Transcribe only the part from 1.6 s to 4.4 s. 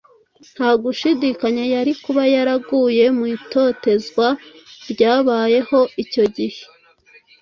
yari kuba yaraguye mu itotezwa